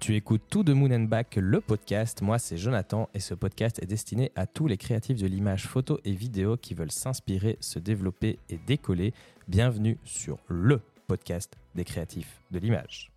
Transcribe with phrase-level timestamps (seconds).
[0.00, 2.22] Tu écoutes tout de Moon and Back, le podcast.
[2.22, 6.00] Moi, c'est Jonathan et ce podcast est destiné à tous les créatifs de l'image photo
[6.06, 9.12] et vidéo qui veulent s'inspirer, se développer et décoller.
[9.46, 13.09] Bienvenue sur le podcast des créatifs de l'image.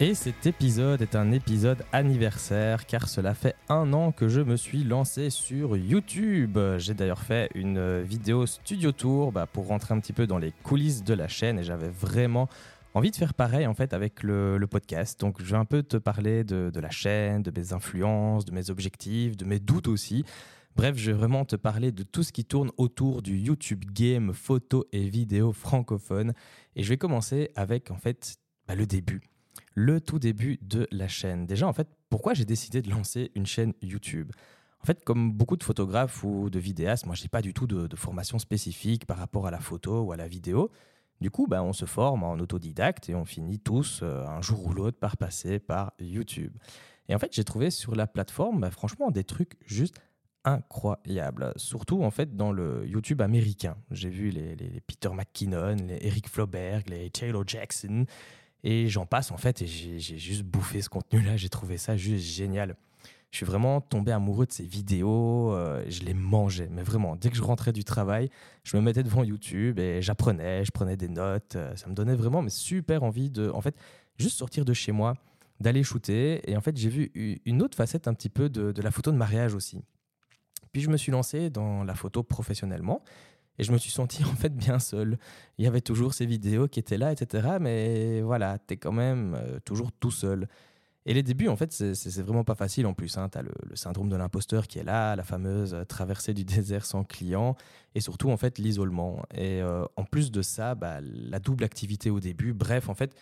[0.00, 4.56] Et cet épisode est un épisode anniversaire car cela fait un an que je me
[4.56, 6.58] suis lancé sur YouTube.
[6.78, 10.50] J'ai d'ailleurs fait une vidéo studio tour bah, pour rentrer un petit peu dans les
[10.64, 12.48] coulisses de la chaîne et j'avais vraiment
[12.94, 15.20] envie de faire pareil en fait avec le, podcast.
[15.20, 18.70] Donc je vais un peu te parler de, la chaîne, de mes influences, de mes
[18.70, 20.24] objectifs, de mes doutes aussi.
[20.74, 24.34] Bref, je vais vraiment te parler de tout ce qui tourne autour du YouTube game,
[24.34, 26.32] photo et vidéo francophone.
[26.74, 28.34] Et je vais commencer avec en fait
[28.66, 29.20] bah, le début
[29.74, 31.46] le tout début de la chaîne.
[31.46, 34.32] Déjà, en fait, pourquoi j'ai décidé de lancer une chaîne YouTube?
[34.80, 37.66] En fait, comme beaucoup de photographes ou de vidéastes, moi, je n'ai pas du tout
[37.66, 40.70] de, formation spécifique par rapport à la photo ou à la vidéo.
[41.20, 44.66] Du coup, bah, on se forme en autodidacte et on finit tous, euh, un jour
[44.66, 46.52] ou l'autre, par passer par YouTube.
[47.08, 49.96] Et en fait, j'ai trouvé sur la plateforme, bah, franchement, des trucs juste
[50.44, 51.52] incroyables.
[51.56, 53.76] Surtout, en fait, dans le YouTube américain.
[53.90, 58.04] J'ai vu les, les, Peter McKinnon, les Eric Floberg, les Taylor Jackson.
[58.64, 62.24] Et j'en passe en fait, et j'ai juste bouffé ce contenu-là, j'ai trouvé ça juste
[62.24, 62.74] génial.
[63.30, 67.28] Je suis vraiment tombé amoureux de ces vidéos, euh, je les mangeais, mais vraiment, dès
[67.28, 68.30] que je rentrais du travail,
[68.62, 72.14] je me mettais devant YouTube et j'apprenais, je prenais des notes, euh, ça me donnait
[72.14, 73.74] vraiment super envie de, en fait,
[74.16, 75.14] juste sortir de chez moi,
[75.60, 77.10] d'aller shooter, et en fait, j'ai vu
[77.44, 79.82] une autre facette un petit peu de, de la photo de mariage aussi.
[80.72, 83.02] Puis je me suis lancé dans la photo professionnellement,
[83.58, 85.18] et je me suis senti en fait bien seul.
[85.58, 87.56] Il y avait toujours ces vidéos qui étaient là, etc.
[87.60, 90.48] Mais voilà, tu es quand même euh, toujours tout seul.
[91.06, 93.18] Et les débuts, en fait, c'est vraiment pas facile en plus.
[93.18, 93.28] Hein.
[93.28, 96.86] Tu as le, syndrome de l'imposteur qui est là, la fameuse euh, traversée du désert
[96.86, 97.56] sans client,
[97.94, 99.22] et surtout, en fait, l'isolement.
[99.34, 102.54] Et euh, en plus de ça, bah, la double activité au début.
[102.54, 103.14] Bref, en fait,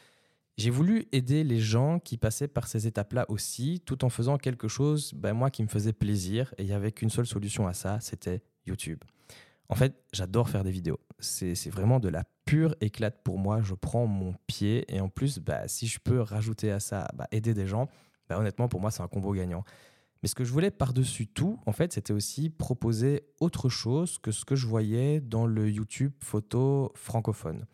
[0.58, 4.68] j'ai voulu aider les gens qui passaient par ces étapes-là aussi, tout en faisant quelque
[4.68, 6.54] chose, bah, moi, qui me faisait plaisir.
[6.58, 9.00] Et il n'y avait qu'une seule solution à ça, c'était YouTube.
[9.68, 11.00] En fait, j'adore faire des vidéos.
[11.18, 13.62] C'est vraiment de la pure éclate pour moi.
[13.62, 17.26] Je prends mon pied et en plus, bah, si je peux rajouter à ça, bah,
[17.30, 17.88] aider des gens,
[18.28, 19.64] bah, honnêtement, pour moi, c'est un combo gagnant.
[20.22, 24.30] Mais ce que je voulais par-dessus tout, en fait, c'était aussi proposer autre chose que
[24.30, 27.64] ce que je voyais dans le YouTube photo francophone.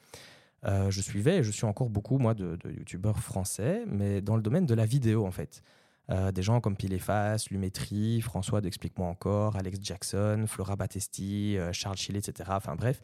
[0.64, 4.36] Euh, je suivais et je suis encore beaucoup, moi, de, de youtubeurs français, mais dans
[4.36, 5.62] le domaine de la vidéo, en fait.
[6.10, 11.98] Euh, des gens comme Pileface, Lumétrie, François d'Explique-moi encore, Alex Jackson, Flora Battesti, euh, Charles
[11.98, 12.50] Chile, etc.
[12.54, 13.00] Enfin bref,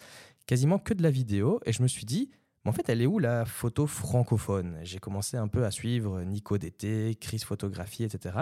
[0.46, 1.60] quasiment que de la vidéo.
[1.66, 2.30] Et je me suis dit,
[2.64, 4.78] mais en fait, elle est où la photo francophone?
[4.82, 8.36] J'ai commencé un peu à suivre Nico DT, Chris Photographie, etc.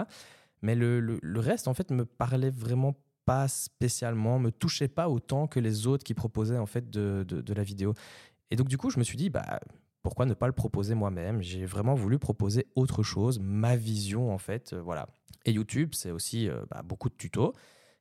[0.61, 2.95] Mais le, reste, en fait, me parlait vraiment
[3.25, 7.53] pas spécialement, me touchait pas autant que les autres qui proposaient en fait de, de
[7.53, 7.93] la vidéo.
[8.51, 9.59] Et donc du coup, je me suis dit, bah
[10.03, 11.41] pourquoi ne pas le proposer moi-même?
[11.41, 15.07] J'ai vraiment voulu proposer autre chose, ma vision en fait, euh, voilà.
[15.45, 17.53] Et YouTube, c'est aussi euh, bah, beaucoup de tutos.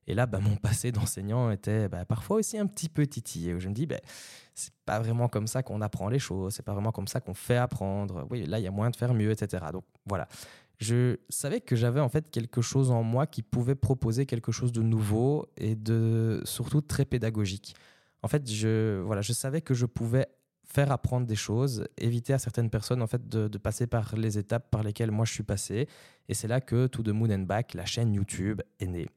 [0.09, 3.59] Et là, bah, mon passé d'enseignant était bah, parfois aussi un petit peu titillé.
[3.59, 4.01] Je me dis, bah,
[4.55, 7.35] c'est pas vraiment comme ça qu'on apprend les choses, c'est pas vraiment comme ça qu'on
[7.35, 8.27] fait apprendre.
[8.31, 9.65] Oui, là, il y a moyen de faire mieux, etc.
[9.73, 10.29] Donc voilà.
[10.79, 14.73] Je savais que j'avais en fait quelque chose en moi qui pouvait proposer quelque chose
[14.73, 17.77] de nouveau et de surtout très pédagogique.
[18.23, 20.27] En fait, je, voilà, je savais que je pouvais
[20.72, 24.71] faire apprendre des choses, éviter à certaines personnes en fait de, passer par les étapes
[24.71, 25.87] par lesquelles moi je suis passé.
[26.28, 29.09] Et c'est là que To The Moon and Back, la chaîne YouTube, est née.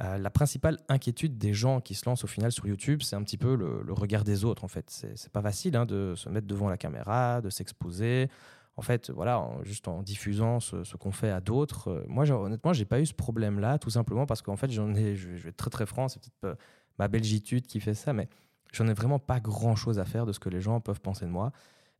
[0.00, 3.22] Euh, la principale inquiétude des gens qui se lancent au final sur YouTube, c'est un
[3.22, 4.64] petit peu le, regard des autres.
[4.64, 8.28] En fait, c'est pas facile hein, de se mettre devant la caméra, de s'exposer.
[8.76, 11.88] En fait, voilà, juste en diffusant ce, qu'on fait à d'autres.
[11.88, 15.14] Euh, moi, honnêtement, j'ai pas eu ce problème-là, tout simplement parce qu'en fait, j'en ai,
[15.14, 16.58] je, vais être très très franc, c'est peut-être
[16.98, 18.28] ma belgitude qui fait ça, mais
[18.72, 21.24] j'en ai vraiment pas grand chose à faire de ce que les gens peuvent penser
[21.26, 21.52] de moi.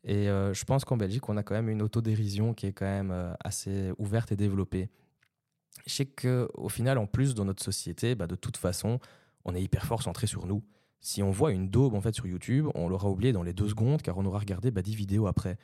[0.04, 2.86] Et euh, je pense qu'en Belgique, on a quand même une autodérision qui est quand
[2.86, 4.88] même euh, assez ouverte et développée.
[5.86, 8.98] Je sais qu'au final, en plus, dans notre société, bah, de toute façon,
[9.44, 10.62] on est hyper fort centré sur nous.
[11.00, 13.68] Si on voit une daube en fait sur YouTube, on l'aura oublié dans les deux
[13.68, 15.58] secondes car on aura regardé bah, 10 vidéos après.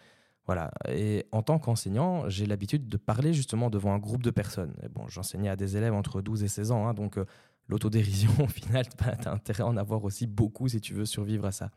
[0.47, 0.71] Voilà.
[0.89, 4.75] Et en tant qu'enseignant, j'ai l'habitude de parler justement devant un groupe de personnes.
[4.93, 7.27] Bon, j'enseignais à des élèves entre 12 et 16 ans, hein, donc euh,
[7.69, 11.07] l'autodérision, au final, bah, tu as intérêt à en avoir aussi beaucoup si tu veux
[11.07, 11.71] survivre à ça.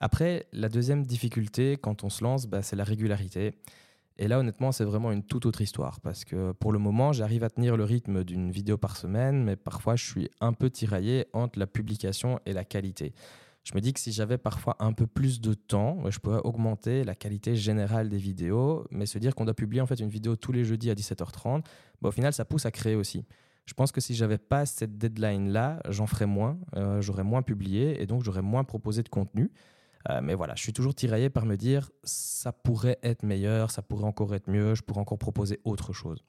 [0.00, 3.54] Après, la deuxième difficulté quand on se lance, bah, c'est la régularité.
[4.18, 7.44] Et là, honnêtement, c'est vraiment une toute autre histoire parce que pour le moment, j'arrive
[7.44, 11.26] à tenir le rythme d'une vidéo par semaine, mais parfois, je suis un peu tiraillé
[11.32, 13.12] entre la publication et la qualité.
[13.62, 17.04] je me dis que si j'avais parfois un peu plus de temps, je pourrais augmenter
[17.04, 20.36] la qualité générale des vidéos, mais se dire qu'on doit publier en fait une vidéo
[20.36, 21.62] tous les jeudis à 17h30,
[22.00, 23.24] bah, au final ça pousse à créer aussi.
[23.66, 27.42] Je pense que si j'avais pas cette deadline là, j'en ferais moins, euh, j'aurais moins
[27.42, 29.50] publié et donc j'aurais moins proposé de contenu.
[30.08, 33.82] Euh, mais voilà, je suis toujours tiraillé par me dire ça pourrait être meilleur, ça
[33.82, 36.24] pourrait encore être mieux, je pourrais encore proposer autre chose.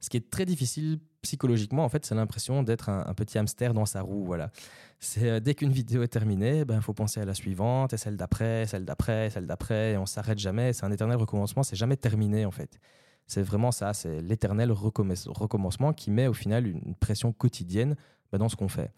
[0.00, 3.86] Ce qui est très difficile psychologiquement, en fait, c'est l'impression d'être un, petit hamster dans
[3.86, 4.24] sa roue.
[4.24, 4.50] Voilà.
[4.98, 7.96] C'est euh, dès qu'une vidéo est terminée, il ben, faut penser à la suivante, et
[7.96, 10.72] celle d'après, celle d'après, celle d'après, et on s'arrête jamais.
[10.72, 12.78] C'est un éternel recommencement, c'est jamais terminé en fait.
[13.26, 17.96] C'est vraiment ça, c'est l'éternel recommencement qui met au final une pression quotidienne
[18.30, 18.90] ben, dans ce qu'on fait.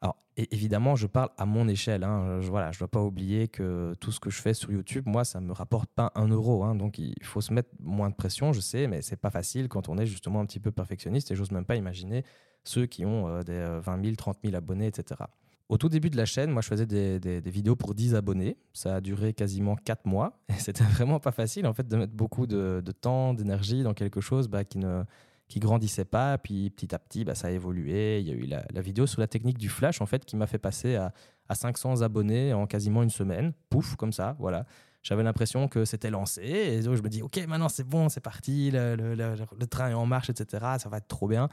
[0.00, 2.04] Alors, évidemment, je parle à mon échelle.
[2.04, 2.40] Hein.
[2.40, 5.04] Je, voilà, je ne dois pas oublier que tout ce que je fais sur YouTube,
[5.06, 6.64] moi, ça me rapporte pas un euro.
[6.64, 6.74] Hein.
[6.74, 9.88] Donc, il faut se mettre moins de pression, je sais, mais c'est pas facile quand
[9.88, 11.30] on est justement un petit peu perfectionniste.
[11.30, 12.24] Et j'ose même pas imaginer
[12.64, 15.22] ceux qui ont euh, des 20 000, 30 000 abonnés, etc.
[15.68, 18.56] Au tout début de la chaîne, moi, je faisais des, vidéos pour 10 abonnés.
[18.72, 20.38] Ça a duré quasiment 4 mois.
[20.48, 24.20] Et c'était vraiment pas facile, en fait, de mettre beaucoup de, temps, d'énergie dans quelque
[24.20, 25.02] chose bah, qui ne
[25.48, 26.38] qui grandissait pas.
[26.38, 28.20] Puis petit à petit, bah, ça a évolué.
[28.20, 30.46] Il y a eu la, vidéo sur la technique du flash, en fait, qui m'a
[30.46, 31.12] fait passer à,
[31.48, 33.52] à, 500 abonnés en quasiment une semaine.
[33.68, 34.66] Pouf, comme ça, voilà.
[35.06, 36.42] J'avais l'impression que c'était lancé.
[36.42, 40.04] Et je me dis, OK, maintenant c'est bon, c'est parti, le, le, train est en
[40.04, 40.64] marche, etc.
[40.78, 41.48] Ça va être trop bien.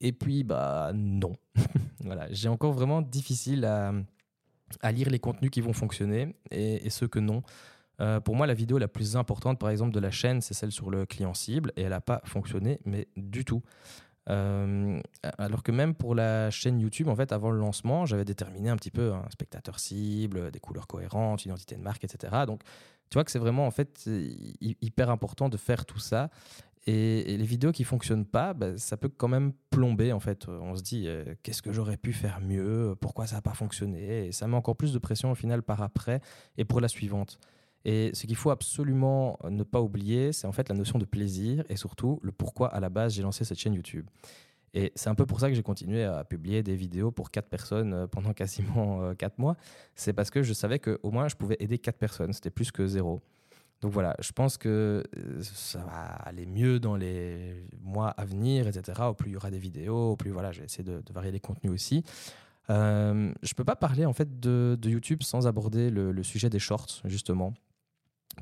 [0.00, 1.36] Et puis, bah non.
[2.00, 3.92] voilà, j'ai encore vraiment difficile à,
[4.82, 7.42] à, lire les contenus qui vont fonctionner et, ceux que non.
[8.00, 10.72] Euh, pour moi, la vidéo la plus importante, par exemple, de la chaîne, c'est celle
[10.72, 13.62] sur le client cible, et elle n'a pas fonctionné, mais du tout.
[14.28, 15.00] Euh,
[15.38, 18.76] alors que même pour la chaîne YouTube, en fait, avant le lancement, j'avais déterminé un
[18.76, 22.44] petit peu un spectateur cible, des couleurs cohérentes, une identité de marque, etc.
[22.46, 22.62] Donc,
[23.08, 24.10] tu vois que c'est vraiment en fait
[24.60, 26.28] hyper important de faire tout ça.
[26.86, 30.46] Et, les vidéos qui fonctionnent pas, bah, ça peut quand même plomber en fait.
[30.48, 34.26] On se dit euh, qu'est-ce que j'aurais pu faire mieux, pourquoi ça n'a pas fonctionné,
[34.26, 36.20] et ça met encore plus de pression au final par après
[36.56, 37.38] et pour la suivante.
[37.84, 41.64] Et ce qu'il faut absolument ne pas oublier, c'est en fait la notion de plaisir
[41.68, 44.06] et surtout le pourquoi à la base j'ai lancé cette chaîne YouTube.
[44.74, 47.48] Et c'est un peu pour ça que j'ai continué à publier des vidéos pour quatre
[47.48, 49.56] personnes euh, pendant quasiment euh, quatre mois.
[49.94, 52.32] C'est parce que je savais qu'au moins je pouvais aider quatre personnes.
[52.32, 53.22] C'était plus que zéro.
[53.82, 58.66] Donc voilà, je pense que euh, ça va aller mieux dans les mois à venir,
[58.68, 59.02] etc.
[59.02, 61.40] Au plus il y aura des vidéos, au plus voilà, j'ai essayé de, varier les
[61.40, 62.02] contenus aussi.
[62.70, 67.02] Euh, je peux pas parler en fait de, YouTube sans aborder le, sujet des shorts
[67.04, 67.52] justement.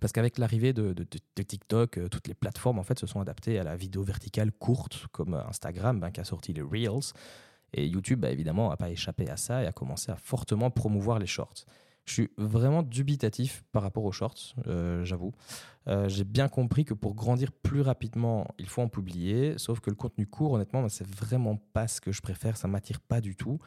[0.00, 0.92] Parce qu'avec l'arrivée de,
[1.34, 5.06] TikTok, euh, toutes les plateformes en fait se sont adaptées à la vidéo verticale courte,
[5.12, 7.12] comme Instagram ben, qui a sorti les Reels.
[7.76, 11.18] Et YouTube, bah, évidemment, n'a pas échappé à ça et a commencé à fortement promouvoir
[11.18, 11.66] les shorts.
[12.04, 15.32] Je suis vraiment dubitatif par rapport aux shorts, euh, j'avoue.
[15.88, 19.90] Euh, j'ai bien compris que pour grandir plus rapidement, il faut en publier, sauf que
[19.90, 23.36] le contenu court, honnêtement, c'est vraiment pas ce que je préfère, ça m'attire pas du
[23.36, 23.58] tout.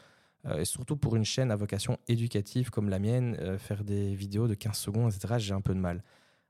[0.56, 4.54] et surtout pour une chaîne à vocation éducative comme la mienne, faire des vidéos de
[4.54, 6.02] 15 secondes, etc., j'ai un peu de mal.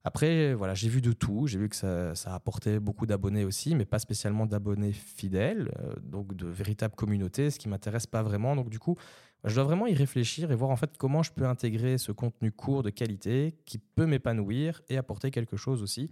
[0.04, 1.46] Après, voilà, j'ai vu de tout.
[1.46, 5.94] J'ai vu que ça, ça apportait beaucoup d'abonnés aussi, mais pas spécialement d'abonnés fidèles, euh,
[6.02, 8.56] donc de véritables communautés, ce qui m'intéresse pas vraiment.
[8.56, 8.96] Donc du coup,
[9.44, 12.50] je dois vraiment y réfléchir et voir en fait comment je peux intégrer ce contenu
[12.50, 16.10] court de qualité qui peut m'épanouir et apporter quelque chose aussi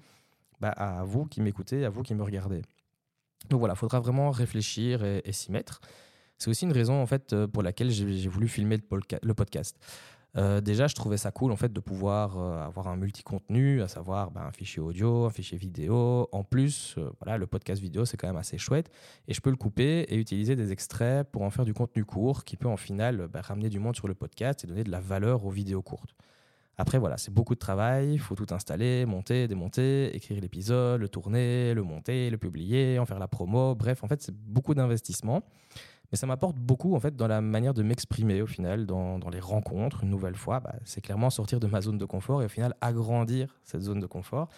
[0.60, 2.62] bah, à vous qui m'écoutez, à vous qui me regardez.
[3.50, 5.80] Donc voilà, il faudra vraiment réfléchir et, s'y mettre.
[6.38, 8.78] C'est aussi une raison en fait pour laquelle j'ai voulu filmer
[9.22, 9.76] le podcast.
[10.36, 13.88] Euh, déjà, je trouvais ça cool en fait de pouvoir euh, avoir un multi-contenu, à
[13.88, 16.28] savoir ben, un fichier audio, un fichier vidéo.
[16.30, 18.90] En plus, euh, voilà, le podcast vidéo c'est quand même assez chouette
[19.28, 22.44] et je peux le couper et utiliser des extraits pour en faire du contenu court
[22.44, 25.00] qui peut en final ben, ramener du monde sur le podcast et donner de la
[25.00, 26.14] valeur aux vidéos courtes.
[26.78, 31.08] Après, voilà, c'est beaucoup de travail, il faut tout installer, monter, démonter, écrire l'épisode, le
[31.08, 33.74] tourner, le monter, le publier, en faire la promo.
[33.74, 35.42] Bref, en fait, c'est beaucoup d'investissement.
[36.12, 39.30] Mais ça m'apporte beaucoup en fait dans la manière de m'exprimer au final, dans, dans,
[39.30, 40.04] les rencontres.
[40.04, 42.74] Une nouvelle fois, bah, c'est clairement sortir de ma zone de confort et au final
[42.80, 44.48] agrandir cette zone de confort.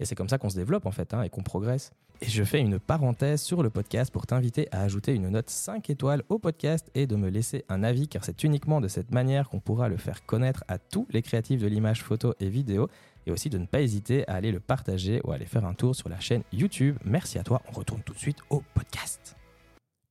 [0.00, 1.92] Et c'est comme ça qu'on se développe en fait hein, et qu'on progresse.
[2.20, 5.90] Et je fais une parenthèse sur le podcast pour t'inviter à ajouter une note 5
[5.90, 9.48] étoiles au podcast et de me laisser un avis car c'est uniquement de cette manière
[9.48, 12.88] qu'on pourra le faire connaître à tous les créatifs de l'image photo et vidéo
[13.26, 15.74] et aussi de ne pas hésiter à aller le partager ou à aller faire un
[15.74, 16.98] tour sur la chaîne YouTube.
[17.04, 19.36] Merci à toi, on retourne tout de suite au podcast.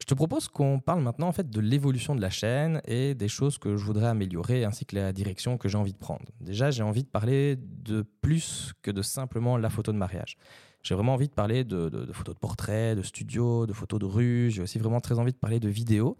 [0.03, 3.29] Je te propose qu'on parle maintenant en fait de l'évolution de la chaîne et des
[3.29, 6.25] choses que je voudrais améliorer ainsi que la direction que j'ai envie de prendre.
[6.41, 10.35] Déjà, j'ai envie de parler de plus que de simplement la photo de mariage.
[10.81, 14.51] J'ai vraiment envie de parler de, photos de portrait, de studio, de photos de rue.
[14.51, 16.17] J'ai aussi vraiment très envie de parler de vidéo.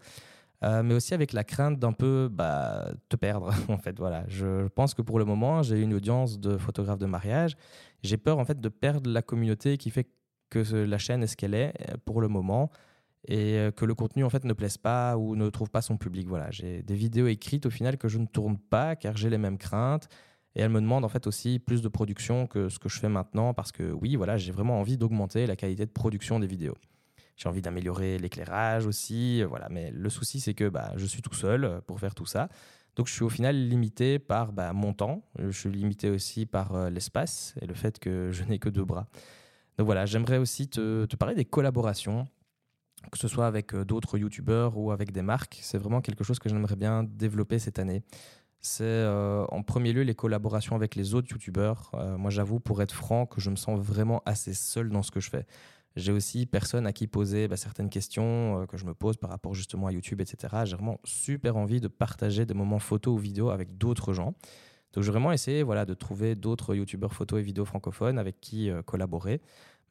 [0.62, 4.68] Euh, mais aussi avec la crainte d'un peu bah, te perdre en fait voilà je
[4.68, 7.56] pense que pour le moment j'ai une audience de photographes de mariage
[8.04, 10.08] j'ai peur en fait de perdre la communauté qui fait
[10.48, 11.74] que la chaîne est ce qu'elle est
[12.04, 12.70] pour le moment
[13.26, 15.96] et euh, que le contenu en fait ne plaise pas ou ne trouve pas son
[15.96, 16.28] public.
[16.28, 19.38] Voilà, j'ai des vidéos écrites au final que je ne tourne pas car j'ai les
[19.38, 20.08] mêmes craintes
[20.54, 23.08] et elle me demande en fait aussi plus de production que ce que je fais
[23.08, 26.76] maintenant parce que oui, voilà, j'ai vraiment envie d'augmenter la qualité de production des vidéos.
[27.36, 29.68] J'ai envie d'améliorer l'éclairage aussi, euh, voilà.
[29.70, 32.48] Mais le souci c'est que bah, je suis tout seul euh, pour faire tout ça.
[32.96, 36.90] Donc je suis au final limité par bah, mon temps, je suis limité aussi par
[36.90, 39.08] l'espace et le fait que je n'ai que deux bras.
[39.78, 42.26] Donc voilà, j'aimerais aussi te, parler des collaborations
[43.10, 45.58] que ce soit avec euh, d'autres youtubeurs ou avec des marques.
[45.62, 48.02] C'est vraiment quelque chose que j'aimerais bien développer cette année.
[48.60, 51.90] C'est euh, en premier lieu les collaborations avec les autres youtubeurs.
[51.94, 55.10] Euh, moi, j'avoue, pour être franc, que je me sens vraiment assez seul dans ce
[55.10, 55.46] que je fais.
[55.96, 59.54] J'ai aussi personne à qui poser bah, certaines questions que je me pose par rapport
[59.54, 60.64] justement à YouTube, etc.
[60.64, 64.34] J'ai vraiment super envie de partager des moments photos ou vidéos avec d'autres gens.
[64.92, 68.70] Donc, j'ai vraiment essayé voilà, de trouver d'autres youtubeurs photos et vidéos francophones avec qui
[68.86, 69.40] collaborer.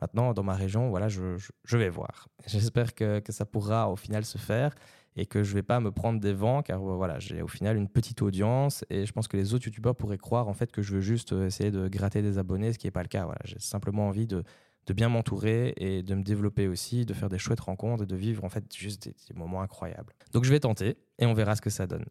[0.04, 2.28] Maintenant, dans ma région, voilà, je, vais voir.
[2.46, 4.76] J'espère que, ça pourra au final se faire
[5.16, 7.48] et que je ne vais pas me prendre des vents car euh, voilà, j'ai au
[7.48, 10.74] final une petite audience et je pense que les autres youtubeurs pourraient croire en fait
[10.74, 13.08] que je veux juste euh, essayer de gratter des abonnés, ce qui n'est pas le
[13.08, 13.24] cas.
[13.24, 14.44] Voilà, j'ai simplement envie de,
[14.90, 18.44] bien m'entourer et de me développer aussi, de faire des chouettes rencontres et de vivre
[18.44, 20.12] en fait juste des, moments incroyables.
[20.34, 22.04] Donc je vais tenter et on verra ce que ça donne.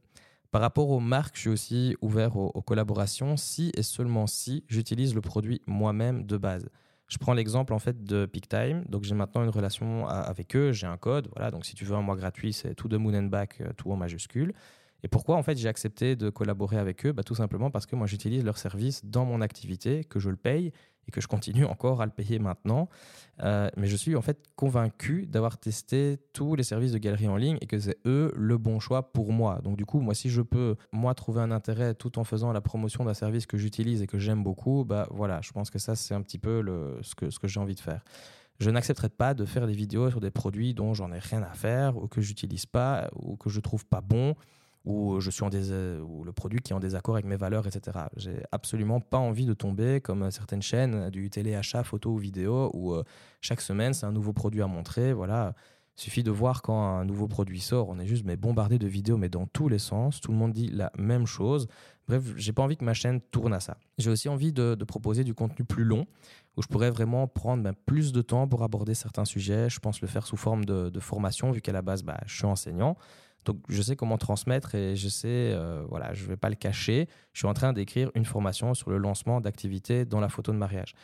[0.50, 5.14] Par rapport aux marques, je suis aussi ouvert aux collaborations si et seulement si j'utilise
[5.14, 6.70] le produit moi-même de base.
[7.12, 8.84] Je prends l'exemple en fait de PeakTime.
[8.88, 11.28] Donc j'ai maintenant une relation avec eux, j'ai un code.
[11.36, 13.70] Voilà, donc si tu veux un mois gratuit, c'est tout de Moon and Back, euh,
[13.76, 14.54] tout en majuscule.
[15.02, 17.12] Et pourquoi en fait j'ai accepté de collaborer avec eux?
[17.12, 20.36] Bah, Tout simplement parce que moi j'utilise leur service dans mon activité, que je le
[20.36, 20.72] paye
[21.08, 22.88] et que je continue encore à le payer maintenant.
[23.42, 27.36] Euh, mais je suis en fait convaincu d'avoir testé tous les services de galerie en
[27.36, 29.60] ligne et que c'est eux le bon choix pour moi.
[29.62, 32.60] Donc du coup, moi si je peux moi trouver un intérêt tout en faisant la
[32.60, 35.96] promotion d'un service que j'utilise et que j'aime beaucoup, bah voilà, je pense que ça
[35.96, 38.04] c'est un petit peu le, ce que, ce que j'ai envie de faire.
[38.60, 41.52] Je n'accepterai pas de faire des vidéos sur des produits dont j'en ai rien à
[41.52, 44.36] faire ou que j'utilise pas ou que je trouve pas bon
[44.84, 48.06] ou je suis en ou le produit qui est en désaccord avec mes valeurs, etc.
[48.16, 52.92] J'ai absolument pas envie de tomber comme certaines chaînes du téléachat photo ou vidéo où
[52.92, 53.04] euh,
[53.40, 55.12] chaque semaine c'est un nouveau produit à montrer.
[55.12, 55.54] Voilà,
[55.96, 58.86] il suffit de voir quand un nouveau produit sort, on est juste mais bombardé de
[58.86, 60.20] vidéos, mais dans tous les sens.
[60.20, 61.68] Tout le monde dit la même chose.
[62.08, 63.76] Bref, j'ai pas envie que ma chaîne tourne à ça.
[63.98, 66.06] J'ai aussi envie de, proposer du contenu plus long,
[66.56, 69.68] où je pourrais vraiment prendre ben, plus de temps pour aborder certains sujets.
[69.68, 72.46] Je pense le faire sous forme de, formation, vu qu'à la base, bah, je suis
[72.46, 72.96] enseignant.
[73.44, 76.54] Donc je sais comment transmettre et je sais, euh, voilà, je ne vais pas le
[76.54, 77.08] cacher.
[77.32, 80.58] Je suis en train d'écrire une formation sur le lancement d'activités dans la photo de
[80.58, 80.94] mariage.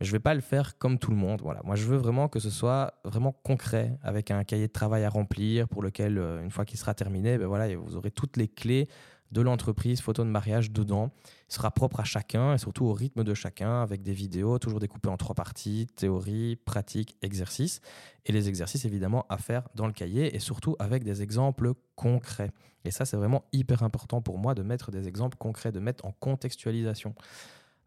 [0.00, 1.40] Mais je ne vais pas le faire comme tout le monde.
[1.42, 1.60] Voilà.
[1.64, 5.08] Moi, je veux vraiment que ce soit vraiment concret, avec un cahier de travail à
[5.08, 8.48] remplir, pour lequel, euh, une fois qu'il sera terminé, ben voilà, vous aurez toutes les
[8.48, 8.88] clés
[9.34, 11.10] de l'entreprise photo de mariage dedans.
[11.50, 14.78] Il sera propre à chacun et surtout au rythme de chacun avec des vidéos toujours
[14.78, 17.80] découpées en trois parties, théorie, pratique, exercice.
[18.26, 22.52] Et les exercices évidemment à faire dans le cahier et surtout avec des exemples concrets.
[22.84, 26.06] Et ça c'est vraiment hyper important pour moi de mettre des exemples concrets, de mettre
[26.06, 27.14] en contextualisation.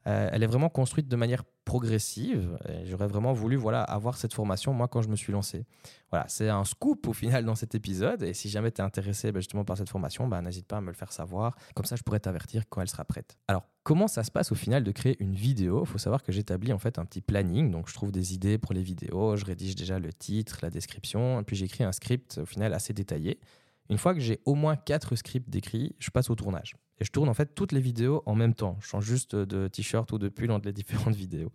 [0.07, 2.57] Euh, elle est vraiment construite de manière progressive.
[2.85, 5.65] J'aurais vraiment voulu voilà, avoir cette formation, moi, quand je me suis lancé.
[6.11, 8.23] Voilà, c'est un scoop au final dans cet épisode.
[8.23, 10.81] Et si jamais tu es intéressé ben, justement par cette formation, ben, n'hésite pas à
[10.81, 11.57] me le faire savoir.
[11.75, 13.37] Comme ça, je pourrais t'avertir quand elle sera prête.
[13.49, 15.83] Alors, comment ça se passe au final de créer une vidéo?
[15.83, 17.69] Il faut savoir que j'établis en fait un petit planning.
[17.69, 19.35] Donc, je trouve des idées pour les vidéos.
[19.35, 21.43] Je rédige déjà le titre, la description.
[21.43, 23.41] Puis, j'écris un script au final assez détaillé.
[23.89, 26.75] Une fois que j'ai au moins quatre scripts décrits, je passe au tournage.
[26.99, 28.77] Et je tourne en fait toutes les vidéos en même temps.
[28.81, 31.51] Je change juste de t-shirt ou de pull entre les différentes vidéos.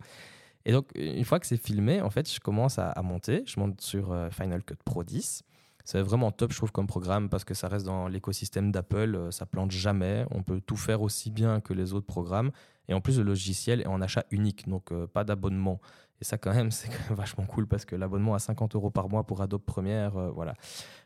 [0.64, 3.42] Et donc, une fois que c'est filmé, en fait, je commence à, monter.
[3.46, 5.42] Je monte sur euh, Final Cut Pro 10.
[5.84, 9.16] C'est vraiment top, je trouve, comme programme parce que ça reste dans l'écosystème d'Apple.
[9.16, 10.24] Euh, ça plante jamais.
[10.30, 12.52] On peut tout faire aussi bien que les autres programmes.
[12.88, 15.80] Et en plus, le logiciel est en achat unique, donc euh, pas d'abonnement.
[16.20, 19.24] Et ça, quand même, c'est vachement cool parce que l'abonnement à 50 euros par mois
[19.24, 20.54] pour Adobe Premiere, euh, voilà.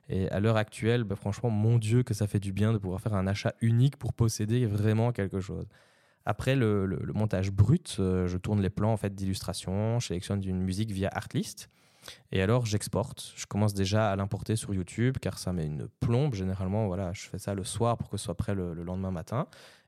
[0.09, 3.01] Et à l'heure actuelle, bah, franchement, mon Dieu, que ça fait du bien de pouvoir
[3.01, 5.67] faire un achat unique pour posséder vraiment quelque chose.
[6.27, 10.91] Après le, montage brut, je tourne les plans en fait d'illustration, je sélectionne une musique
[10.91, 11.71] via Artlist.
[12.33, 13.33] Et alors j'exporte.
[13.37, 16.35] Je commence déjà à l'importer sur YouTube car ça met une plombe.
[16.35, 19.47] Généralement, voilà, je fais ça le soir pour que ce soit prêt le lendemain matin.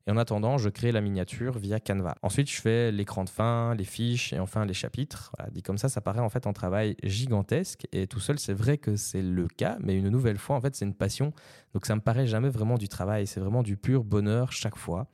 [0.08, 2.14] Et en attendant, je crée la miniature via Canva.
[2.22, 5.32] Ensuite, je fais l'écran de fin, les fiches et enfin les chapitres.
[5.52, 7.86] dit comme ça, ça paraît en fait un travail gigantesque.
[7.92, 10.74] Et tout seul, c'est vrai que c'est le cas, mais une nouvelle fois, en fait,
[10.74, 11.34] c'est une passion.
[11.74, 13.26] Donc ça me paraît jamais vraiment du travail.
[13.26, 15.08] C'est vraiment du pur bonheur chaque fois.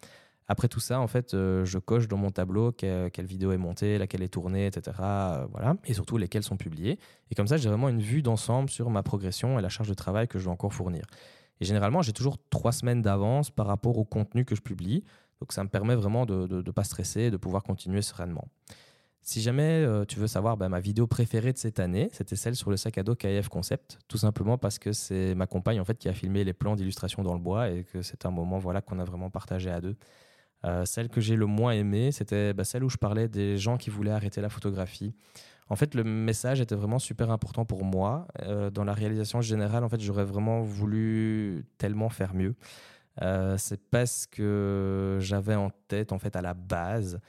[0.47, 3.97] Après tout ça, en fait, euh, je coche dans mon tableau quelle, vidéo est montée,
[3.97, 4.97] laquelle est tournée, etc.
[5.01, 5.77] Euh, voilà.
[5.85, 6.99] Et surtout lesquelles sont publiées.
[7.31, 9.95] Et comme ça, j'ai vraiment une vue d'ensemble sur ma progression et la charge de
[9.95, 11.05] travail que je dois encore fournir.
[11.61, 15.05] Et généralement, j'ai toujours trois semaines d'avance par rapport au contenu que je publie.
[15.41, 18.49] Donc ça me permet vraiment de ne pas stresser et de pouvoir continuer sereinement.
[19.27, 22.55] Si jamais euh, tu veux savoir bah, ma vidéo préférée de cette année, c'était celle
[22.55, 25.85] sur le sac à dos KF Concept, tout simplement parce que c'est ma compagne en
[25.87, 28.59] fait qui a filmé les plans d'illustration dans le bois et que c'est un moment
[28.59, 29.97] voilà qu'on a vraiment partagé à deux.
[30.65, 33.77] Euh, celle que j'ai le moins aimée, c'était bah, celle où je parlais des gens
[33.77, 35.15] qui voulaient arrêter la photographie.
[35.69, 38.27] En fait, le message était vraiment super important pour moi.
[38.43, 42.55] Euh, dans la réalisation générale, en fait, j'aurais vraiment voulu tellement faire mieux.
[43.59, 47.21] c'est parce que j'avais en tête, en fait, à la base,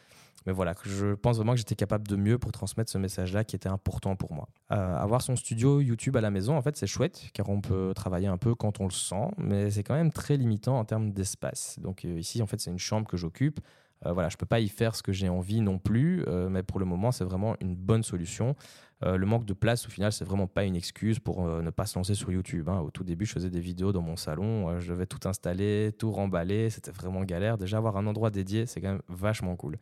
[0.45, 3.55] mais voilà, je pense vraiment que j'étais capable de mieux pour transmettre ce message-là qui
[3.55, 4.47] était important pour moi.
[4.71, 7.93] Euh, avoir son studio YouTube à la maison, en fait, c'est chouette, car on peut
[7.95, 11.11] travailler un peu quand on le sent, mais c'est quand même très limitant en termes
[11.11, 11.79] d'espace.
[11.79, 13.59] Donc euh, ici, en fait, c'est une chambre que j'occupe.
[14.05, 16.79] Euh, voilà, je peux pas y faire ce que j'ai envie non plus, mais pour
[16.79, 18.55] le moment, c'est vraiment une bonne solution.
[19.01, 21.97] le manque de place, au final, c'est vraiment pas une excuse pour ne pas se
[21.97, 22.69] lancer sur YouTube.
[22.69, 22.81] Hein.
[22.81, 26.11] Au tout début, je faisais des vidéos dans mon salon, je devais tout installer, tout
[26.11, 27.57] remballer, c'était vraiment galère.
[27.57, 29.77] Déjà, avoir un endroit dédié, c'est quand même vachement cool.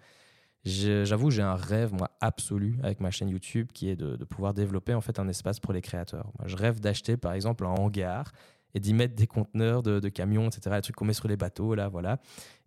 [0.65, 4.93] J'avoue, j'ai un rêve, moi, absolu avec ma chaîne YouTube qui est de, pouvoir développer
[4.93, 6.31] en fait un espace pour les créateurs.
[6.45, 8.31] je rêve d'acheter par exemple un hangar
[8.73, 11.75] et d'y mettre des conteneurs de, camions, etc., les trucs qu'on met sur les bateaux,
[11.75, 12.19] là, voilà.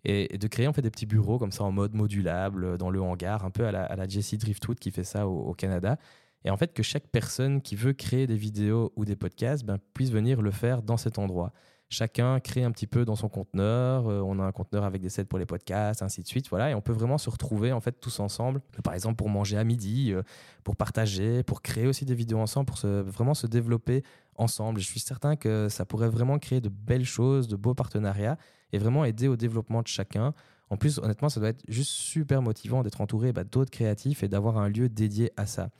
[0.05, 3.01] Et, de créer en fait des petits bureaux comme ça en mode modulable dans le
[3.01, 5.99] hangar, un peu à la, à Jessie Driftwood qui fait ça au, Canada.
[6.45, 9.79] Et en fait, que chaque personne qui veut créer des vidéos ou des podcasts ben,
[9.95, 11.53] puisse venir le faire dans cet endroit
[11.89, 14.09] chacun crée un petit peu dans son conteneur.
[14.09, 16.49] Euh, on a un conteneur avec des sets pour les podcasts, ainsi de suite.
[16.49, 18.61] Voilà, et on peut vraiment se retrouver en fait tous ensemble.
[18.83, 20.23] Par exemple, pour manger à midi, euh,
[20.65, 24.03] pour partager, pour créer aussi des vidéos ensemble, pour vraiment se développer
[24.37, 24.81] ensemble.
[24.81, 28.37] je suis certain que ça pourrait vraiment créer de belles choses, de beaux partenariats
[28.73, 30.35] et vraiment aider au développement de chacun.
[30.69, 34.29] En plus, honnêtement, ça doit être juste super motivant d'être entouré bah, d'autres créatifs et
[34.29, 35.71] d'avoir un lieu dédié à ça.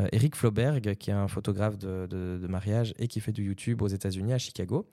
[0.00, 3.88] Euh, Eric Floberg, qui est un photographe de, mariage et qui fait du YouTube aux
[3.88, 4.86] États-Unis, à Chicago,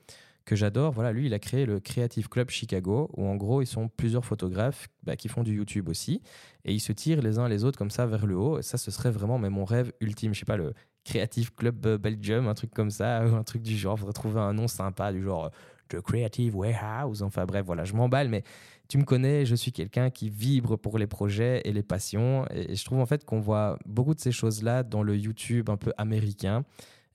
[0.44, 0.92] que j'adore.
[0.92, 4.24] Voilà, lui, il a créé le Creative Club Chicago, où en gros, ils sont plusieurs
[4.24, 6.22] photographes bah, qui font du YouTube aussi,
[6.64, 8.58] et ils se tirent les uns les autres comme ça vers le haut.
[8.58, 10.34] Et ça, ce serait vraiment mon rêve ultime.
[10.34, 13.76] Je sais pas, le Creative Club Belgium, un truc comme ça, ou un truc du
[13.76, 13.98] genre.
[13.98, 15.50] Faudrait trouver un nom sympa, du genre euh,
[15.88, 17.22] The Creative Warehouse.
[17.22, 18.42] Enfin bref, voilà, je m'emballe, mais
[18.88, 22.44] tu me connais, je suis quelqu'un qui vibre pour les projets et les passions.
[22.50, 25.76] Et je trouve en fait qu'on voit beaucoup de ces choses-là dans le YouTube un
[25.76, 26.64] peu américain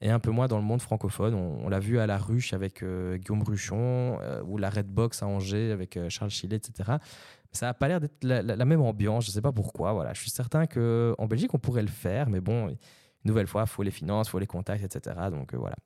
[0.01, 1.33] et un peu moins dans le monde francophone.
[1.33, 5.23] On, l'a vu à La Ruche avec euh, Guillaume Ruchon euh, ou la Red Box
[5.23, 6.93] à Angers avec euh, Charles Chillet, etc.
[7.51, 9.93] Ça n'a pas l'air d'être la, même ambiance, je ne sais pas pourquoi.
[9.93, 10.13] Voilà.
[10.13, 12.77] Je suis certain qu'en Belgique, on pourrait le faire, mais bon, une
[13.23, 15.15] nouvelle fois, il faut les finances, il faut les contacts, etc.
[15.31, 15.77] Donc voilà.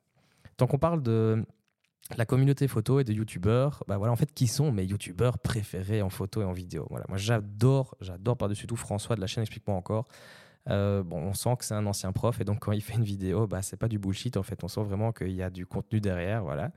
[0.57, 1.45] Tant qu'on parle de
[2.17, 6.01] la communauté photo et de youtubeurs, bah voilà en fait qui sont mes youtubeurs préférés
[6.01, 6.87] en photo et en vidéo?
[6.89, 10.07] Voilà, moi j'adore, j'adore par-dessus tout François de la chaîne Explique-moi encore.
[10.69, 13.03] Euh, bon, on sent que c'est un ancien prof et donc quand il fait une
[13.03, 14.63] vidéo, bah, c'est pas du bullshit en fait.
[14.63, 16.43] On sent vraiment qu'il y a du contenu derrière.
[16.43, 16.71] Voilà.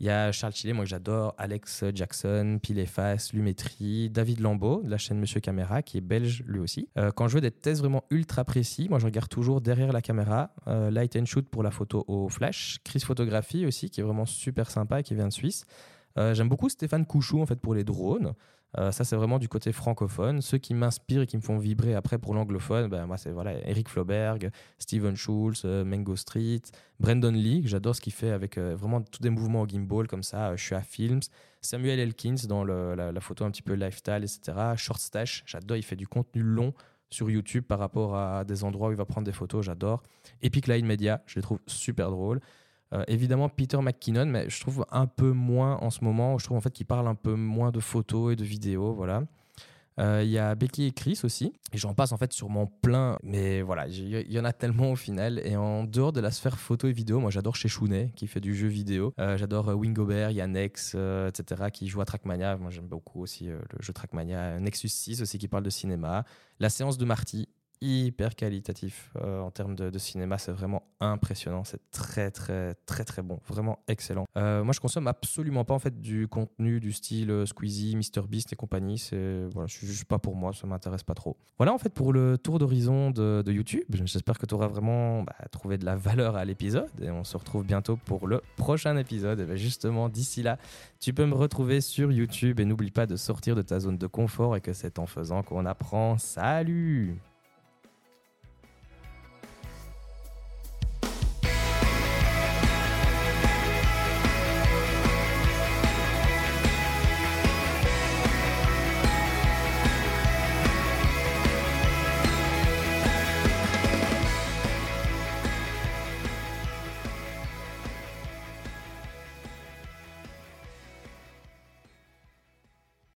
[0.00, 4.90] Il y a Charles Chillet, moi que j'adore, Alex Jackson, Pileface, Lumétrie, David Lambeau de
[4.90, 6.88] la chaîne Monsieur Caméra qui est belge lui aussi.
[6.96, 10.00] Euh, quand je veux des tests vraiment ultra précis, moi je regarde toujours derrière la
[10.00, 14.04] caméra, euh, Light and Shoot pour la photo au flash, Chris Photographie aussi qui est
[14.04, 15.66] vraiment super sympa et qui vient de Suisse.
[16.32, 18.34] J'aime beaucoup Stéphane Couchou en fait pour les drones.
[18.76, 20.42] Euh, ça, c'est vraiment du côté francophone.
[20.42, 23.54] Ceux qui m'inspirent et qui me font vibrer après pour l'anglophone, ben, moi, c'est voilà,
[23.66, 26.60] Eric Floberg, Steven Schulz, euh, Mango Street,
[27.00, 30.22] Brandon Lee, j'adore ce qu'il fait avec euh, vraiment tous des mouvements au gimbal comme
[30.22, 30.54] ça.
[30.56, 31.20] je suis à Films.
[31.60, 34.74] Samuel Elkins dans la, photo un petit peu lifestyle, etc.
[34.76, 36.72] Short Stash, j'adore, il fait du contenu long
[37.10, 40.02] sur YouTube par rapport à des endroits où il va prendre des photos, j'adore.
[40.42, 42.40] Epic Line Media, je les trouve super drôles.
[42.94, 46.38] Euh, évidemment, Peter McKinnon, mais je trouve un peu moins en ce moment.
[46.38, 48.92] Je trouve en fait qu'il parle un peu moins de photos et de vidéos.
[48.94, 49.22] Voilà.
[49.98, 51.52] Euh, il y a Becky et Chris aussi.
[51.72, 53.18] Et j'en passe en fait sur mon plein.
[53.22, 55.40] Mais voilà, il y en a tellement au final.
[55.44, 58.40] Et en dehors de la sphère photo et vidéo, moi j'adore chez Chounet qui fait
[58.40, 59.12] du jeu vidéo.
[59.18, 61.64] Euh, j'adore Wingobert, Yannex, etc.
[61.72, 62.56] qui joue à Trackmania.
[62.56, 64.60] Moi j'aime beaucoup aussi le jeu Trackmania.
[64.60, 66.24] Nexus 6 aussi qui parle de cinéma.
[66.60, 67.48] La séance de Marty
[67.80, 70.38] hyper qualitatif euh, en termes de, cinéma.
[70.38, 71.64] C'est vraiment impressionnant.
[71.64, 73.40] C'est très, très, très, très bon.
[73.46, 74.26] Vraiment excellent.
[74.36, 78.52] Euh, moi, je consomme absolument pas en fait du contenu du style euh, Squeezie, MrBeast
[78.52, 78.98] et compagnie.
[78.98, 80.52] C'est voilà, suis juste pas pour moi.
[80.52, 81.36] Ça m'intéresse pas trop.
[81.58, 83.84] Voilà en fait pour le tour d'horizon de, YouTube.
[84.04, 87.36] J'espère que tu auras vraiment bah, trouvé de la valeur à l'épisode et on se
[87.36, 89.40] retrouve bientôt pour le prochain épisode.
[89.40, 90.58] Et ben, justement, d'ici là,
[91.00, 94.06] tu peux me retrouver sur YouTube et n'oublie pas de sortir de ta zone de
[94.06, 96.18] confort et que c'est en faisant qu'on apprend.
[96.18, 97.18] Salut